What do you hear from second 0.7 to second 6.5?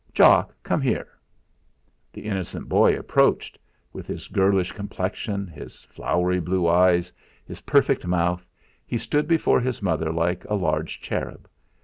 here!" The innocent boy approached; with his girlish complexion, his flowery